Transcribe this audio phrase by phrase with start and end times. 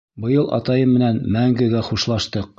[0.23, 2.49] Быйыл атайым менән мәңгегә хушлаштыҡ.